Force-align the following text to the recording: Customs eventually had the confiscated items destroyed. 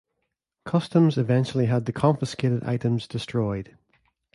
Customs 0.65 1.15
eventually 1.19 1.67
had 1.67 1.85
the 1.85 1.93
confiscated 1.93 2.63
items 2.63 3.07
destroyed. 3.07 3.77